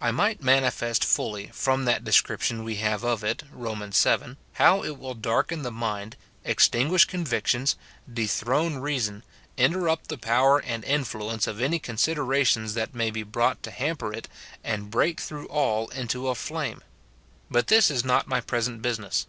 I 0.00 0.12
might 0.12 0.40
manifest 0.40 1.04
fully, 1.04 1.48
from 1.52 1.84
that 1.84 2.04
description 2.04 2.62
we 2.62 2.76
have 2.76 3.02
of 3.02 3.24
it, 3.24 3.42
Rom. 3.52 3.80
vii., 3.90 4.36
how 4.52 4.84
it 4.84 4.98
will 5.00 5.14
darken 5.14 5.62
the 5.62 5.72
mind, 5.72 6.14
extinguish 6.44 7.06
convictions, 7.06 7.74
dethrone 8.08 8.76
reason, 8.78 9.24
interrupt 9.56 10.10
the 10.10 10.16
power 10.16 10.60
and 10.62 10.84
influence 10.84 11.48
of 11.48 11.60
any 11.60 11.80
considerations 11.80 12.74
that 12.74 12.94
may 12.94 13.10
be 13.10 13.24
brought 13.24 13.60
to 13.64 13.72
hamper 13.72 14.12
it, 14.12 14.28
and 14.62 14.92
break 14.92 15.20
through 15.20 15.48
all 15.48 15.88
into 15.88 16.28
a 16.28 16.36
flame. 16.36 16.80
But 17.50 17.66
this 17.66 17.90
is 17.90 18.04
not 18.04 18.28
my 18.28 18.40
present 18.40 18.80
business. 18.80 19.26